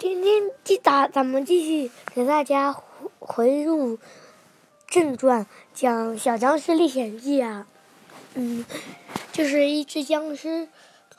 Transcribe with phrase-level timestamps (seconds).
[0.00, 2.74] 今天继打，咱们继续给大家
[3.18, 3.98] 回入
[4.86, 7.66] 正传，讲《小僵尸历险记》啊。
[8.32, 8.64] 嗯，
[9.30, 10.68] 就是一只僵尸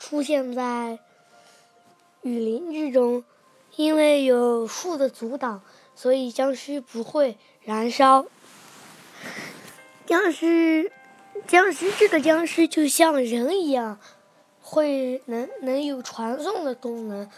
[0.00, 0.98] 出现在
[2.22, 3.22] 雨林之中，
[3.76, 5.62] 因为有树的阻挡，
[5.94, 8.26] 所以僵尸不会燃烧。
[10.06, 10.90] 僵尸，
[11.46, 14.00] 僵尸这个僵尸就像人一样，
[14.60, 17.30] 会能能有传送的功能。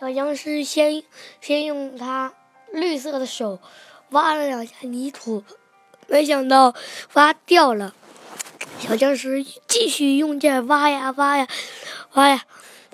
[0.00, 1.02] 小僵尸先
[1.42, 2.32] 先用他
[2.72, 3.58] 绿色的手
[4.12, 5.44] 挖了两下泥土，
[6.06, 6.74] 没想到
[7.12, 7.94] 挖掉了。
[8.78, 11.46] 小僵尸继续用劲挖呀挖呀
[12.14, 12.44] 挖呀，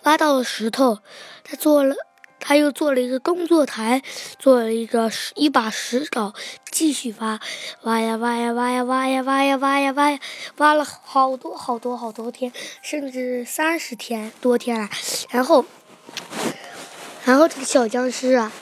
[0.03, 0.99] 挖到了石头。
[1.45, 1.95] 他做了，
[2.41, 4.03] 他又做了一个工作台，
[4.41, 6.35] 做了一个一把石镐，
[6.73, 7.39] 继续挖，
[7.83, 10.19] 挖呀挖呀挖呀挖呀挖呀挖呀挖呀，
[10.57, 12.53] 挖了好多好多好多天，
[12.83, 14.91] 甚至三十天多天了。
[15.31, 15.65] 然后。
[17.27, 18.53] 然后这个小僵尸啊，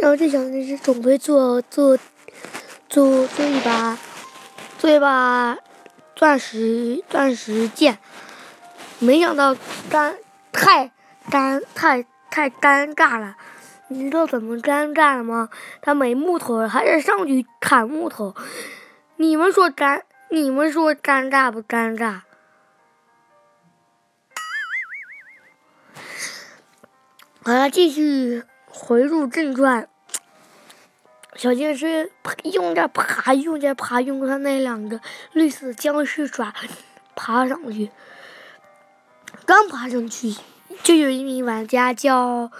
[0.00, 1.98] 然后这小僵尸准备做做
[2.88, 3.98] 做做一把
[4.78, 5.58] 做一把
[6.14, 7.98] 钻石钻石剑，
[8.98, 9.54] 没想到
[9.90, 10.14] 尴
[10.52, 10.90] 太
[11.30, 13.36] 尴太太尴尬了，
[13.88, 15.50] 你知道怎么尴尬了吗？
[15.82, 18.34] 他没木头，还得上去砍木头。
[19.16, 22.20] 你们说尴你们说尴尬不尴尬？
[27.68, 29.88] 继续回入正传。
[31.36, 32.10] 小僵尸
[32.44, 35.00] 用着爬，用着爬，用他那两个
[35.32, 36.54] 绿色僵尸爪
[37.14, 37.90] 爬上去。
[39.44, 40.34] 刚爬上去，
[40.82, 42.50] 就有一名玩家叫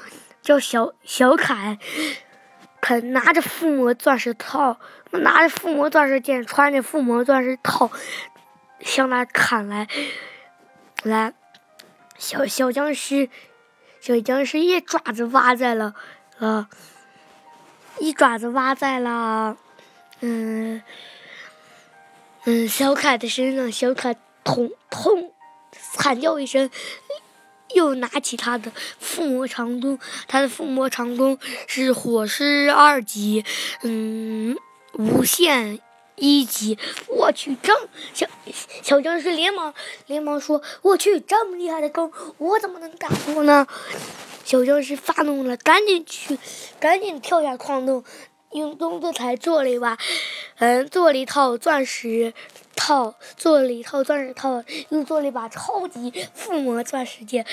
[0.42, 1.78] 叫小小凯，
[2.82, 4.78] 肯拿着附魔钻石套，
[5.10, 7.90] 拿着附魔钻石剑，穿着附魔钻石套，
[8.80, 9.88] 向他砍来。
[11.02, 11.32] 来，
[12.18, 13.30] 小小僵尸。
[14.06, 15.92] 小僵尸一爪子挖在了，
[16.38, 16.68] 呃，
[17.98, 19.56] 一爪子挖在了，
[20.20, 20.80] 嗯，
[22.44, 23.72] 嗯，小凯的身上。
[23.72, 24.14] 小凯
[24.44, 25.32] 痛痛
[25.72, 26.70] 惨叫一声，
[27.74, 28.70] 又拿起他的
[29.00, 29.98] 附魔长弓。
[30.28, 31.36] 他的附魔长弓
[31.66, 33.44] 是火狮二级，
[33.82, 34.56] 嗯，
[34.92, 35.80] 无限。
[36.16, 36.78] 一级，
[37.08, 38.26] 我去，这么小
[38.82, 39.72] 小僵尸连忙
[40.06, 43.66] 连忙说：“我去，这么厉害的弓，我怎么能打过呢？”
[44.44, 46.38] 小僵尸发怒了，赶紧去，
[46.78, 48.04] 赶紧跳下矿洞，
[48.52, 49.98] 用工作台做了一把，
[50.58, 52.32] 嗯，做了一套钻石
[52.76, 57.44] 套，做了一套钻石套，又做了一把超级附魔钻石剑。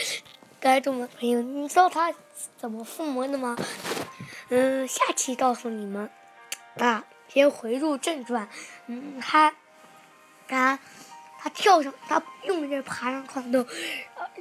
[0.62, 2.14] 观众们朋友，你知道他
[2.58, 3.58] 怎么附魔的吗？
[4.50, 6.10] 嗯，下期告诉你们
[6.78, 7.04] 啊。
[7.34, 8.48] 先回入正传，
[8.86, 9.56] 嗯，他，
[10.48, 10.78] 他，
[11.40, 13.66] 他跳上，他用力爬上矿洞，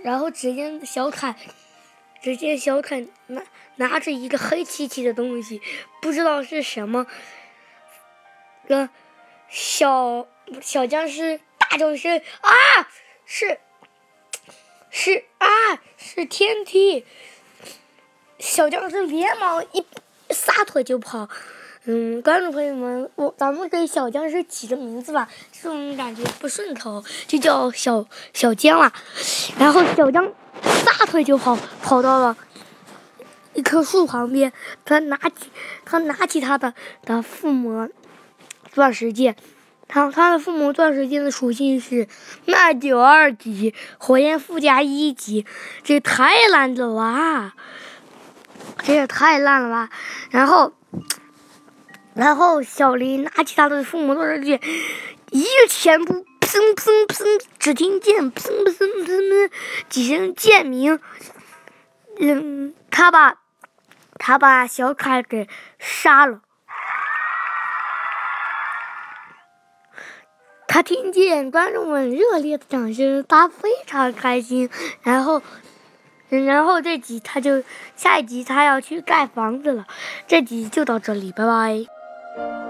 [0.03, 1.35] 然后只见小凯，
[2.21, 3.43] 只见小凯拿
[3.77, 5.63] 拿着一个黑漆漆的东西，
[6.03, 7.07] 不知道是什么，
[9.49, 10.29] 小
[10.61, 12.53] 小僵尸大叫一声啊，
[13.25, 13.59] 是，
[14.91, 15.49] 是啊，
[15.97, 17.07] 是天梯，
[18.39, 19.87] 小僵尸连忙一
[20.29, 21.31] 撒腿就跑。
[21.85, 28.93] 嗯，观众朋友们，我咱们给小僵尸起个名字吧，这种感觉不顺口，就叫小小僵了。
[29.59, 30.33] 然后小僵
[30.63, 32.37] 撒腿就跑，跑到了
[33.55, 34.53] 一棵树旁边，
[34.85, 35.51] 他拿起
[35.85, 36.73] 他拿起他的
[37.05, 37.89] 的附魔
[38.73, 39.35] 钻石剑，
[39.89, 42.07] 他他的附魔钻石剑的属性是
[42.45, 45.45] 耐久二级，火焰附加一级，
[45.83, 47.55] 这也太烂了吧！
[48.85, 49.91] 这也太烂了吧！
[50.31, 50.73] 然后。
[52.15, 54.61] 然后小林拿起他的附魔钻石剑，
[55.31, 59.51] 一个前扑，砰砰砰，只听见砰砰砰砰
[59.89, 61.01] 几声剑鸣。
[62.19, 63.37] 嗯，他把，
[64.19, 66.41] 他把小凯给杀了。
[70.69, 74.71] 他听见观众们热烈的掌声，他非常开心。
[75.03, 75.43] 然后，
[76.29, 77.63] 然后这集他就
[77.97, 79.87] 下一集他要去盖房子了。
[80.27, 81.87] 这集就到这里，拜拜。
[82.35, 82.62] Thank you.